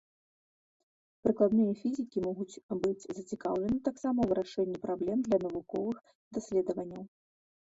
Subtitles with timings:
[1.25, 5.97] Прыкладныя фізікі могуць быць зацікаўлены таксама ў вырашэнні праблем для навуковых
[6.41, 7.03] даследаванняў.